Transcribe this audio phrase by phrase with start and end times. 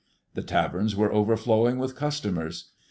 [0.33, 2.71] The taverns were overflowing with customers.